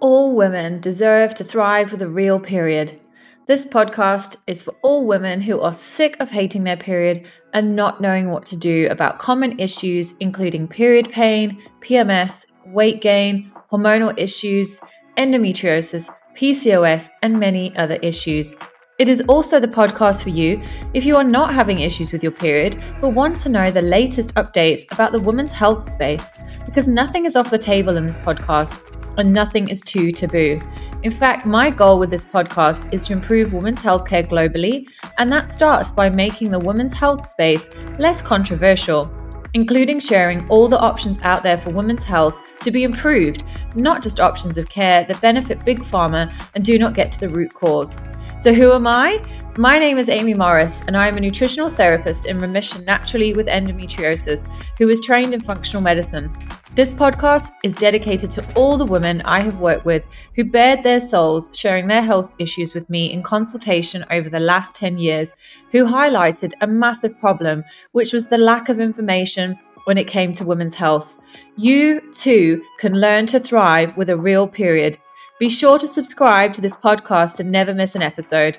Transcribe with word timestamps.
All 0.00 0.34
women 0.34 0.80
deserve 0.80 1.34
to 1.34 1.44
thrive 1.44 1.92
with 1.92 2.00
a 2.00 2.08
real 2.08 2.40
period. 2.40 2.98
This 3.46 3.66
podcast 3.66 4.36
is 4.46 4.62
for 4.62 4.74
all 4.82 5.06
women 5.06 5.42
who 5.42 5.60
are 5.60 5.74
sick 5.74 6.16
of 6.20 6.30
hating 6.30 6.64
their 6.64 6.78
period 6.78 7.28
and 7.52 7.76
not 7.76 8.00
knowing 8.00 8.30
what 8.30 8.46
to 8.46 8.56
do 8.56 8.88
about 8.90 9.18
common 9.18 9.58
issues, 9.60 10.14
including 10.20 10.66
period 10.66 11.10
pain, 11.10 11.62
PMS, 11.80 12.46
weight 12.64 13.02
gain, 13.02 13.52
hormonal 13.70 14.18
issues, 14.18 14.80
endometriosis, 15.18 16.08
PCOS, 16.34 17.10
and 17.22 17.38
many 17.38 17.76
other 17.76 17.96
issues. 17.96 18.54
It 18.98 19.10
is 19.10 19.20
also 19.28 19.60
the 19.60 19.68
podcast 19.68 20.22
for 20.22 20.30
you 20.30 20.62
if 20.94 21.04
you 21.04 21.14
are 21.16 21.24
not 21.24 21.52
having 21.52 21.80
issues 21.80 22.10
with 22.10 22.22
your 22.22 22.32
period 22.32 22.82
but 23.02 23.10
want 23.10 23.36
to 23.38 23.50
know 23.50 23.70
the 23.70 23.82
latest 23.82 24.34
updates 24.36 24.90
about 24.92 25.12
the 25.12 25.20
women's 25.20 25.52
health 25.52 25.86
space, 25.86 26.32
because 26.64 26.88
nothing 26.88 27.26
is 27.26 27.36
off 27.36 27.50
the 27.50 27.58
table 27.58 27.98
in 27.98 28.06
this 28.06 28.18
podcast 28.18 28.89
and 29.16 29.32
nothing 29.32 29.68
is 29.68 29.80
too 29.82 30.12
taboo. 30.12 30.60
In 31.02 31.10
fact, 31.10 31.46
my 31.46 31.70
goal 31.70 31.98
with 31.98 32.10
this 32.10 32.24
podcast 32.24 32.92
is 32.92 33.06
to 33.06 33.12
improve 33.12 33.52
women's 33.52 33.78
healthcare 33.78 34.26
globally, 34.26 34.88
and 35.18 35.32
that 35.32 35.48
starts 35.48 35.90
by 35.90 36.10
making 36.10 36.50
the 36.50 36.58
women's 36.58 36.92
health 36.92 37.28
space 37.28 37.68
less 37.98 38.20
controversial, 38.20 39.10
including 39.54 39.98
sharing 39.98 40.46
all 40.48 40.68
the 40.68 40.78
options 40.78 41.18
out 41.22 41.42
there 41.42 41.58
for 41.58 41.70
women's 41.70 42.04
health 42.04 42.38
to 42.60 42.70
be 42.70 42.84
improved, 42.84 43.42
not 43.74 44.02
just 44.02 44.20
options 44.20 44.58
of 44.58 44.68
care 44.68 45.04
that 45.04 45.20
benefit 45.20 45.64
big 45.64 45.80
pharma 45.84 46.32
and 46.54 46.64
do 46.64 46.78
not 46.78 46.94
get 46.94 47.10
to 47.12 47.20
the 47.20 47.28
root 47.30 47.52
cause. 47.54 47.98
So, 48.38 48.52
who 48.52 48.72
am 48.72 48.86
I? 48.86 49.22
My 49.60 49.78
name 49.78 49.98
is 49.98 50.08
Amy 50.08 50.32
Morris, 50.32 50.80
and 50.86 50.96
I 50.96 51.06
am 51.06 51.18
a 51.18 51.20
nutritional 51.20 51.68
therapist 51.68 52.24
in 52.24 52.38
remission 52.38 52.82
naturally 52.86 53.34
with 53.34 53.46
endometriosis 53.46 54.48
who 54.78 54.86
was 54.86 55.02
trained 55.02 55.34
in 55.34 55.40
functional 55.42 55.82
medicine. 55.82 56.32
This 56.74 56.94
podcast 56.94 57.50
is 57.62 57.74
dedicated 57.74 58.30
to 58.30 58.54
all 58.54 58.78
the 58.78 58.86
women 58.86 59.20
I 59.20 59.40
have 59.40 59.60
worked 59.60 59.84
with 59.84 60.06
who 60.34 60.44
bared 60.44 60.82
their 60.82 60.98
souls 60.98 61.50
sharing 61.52 61.88
their 61.88 62.00
health 62.00 62.32
issues 62.38 62.72
with 62.72 62.88
me 62.88 63.12
in 63.12 63.22
consultation 63.22 64.02
over 64.10 64.30
the 64.30 64.40
last 64.40 64.76
10 64.76 64.96
years, 64.96 65.34
who 65.72 65.84
highlighted 65.84 66.54
a 66.62 66.66
massive 66.66 67.20
problem, 67.20 67.62
which 67.92 68.14
was 68.14 68.28
the 68.28 68.38
lack 68.38 68.70
of 68.70 68.80
information 68.80 69.58
when 69.84 69.98
it 69.98 70.06
came 70.06 70.32
to 70.32 70.46
women's 70.46 70.74
health. 70.74 71.18
You 71.58 72.00
too 72.14 72.62
can 72.78 72.94
learn 72.94 73.26
to 73.26 73.38
thrive 73.38 73.94
with 73.98 74.08
a 74.08 74.16
real 74.16 74.48
period. 74.48 74.96
Be 75.38 75.50
sure 75.50 75.78
to 75.78 75.86
subscribe 75.86 76.54
to 76.54 76.62
this 76.62 76.76
podcast 76.76 77.40
and 77.40 77.52
never 77.52 77.74
miss 77.74 77.94
an 77.94 78.00
episode. 78.00 78.58